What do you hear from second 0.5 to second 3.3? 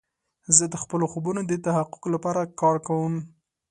زه د خپلو خوبونو د تحقق لپاره کار کوم.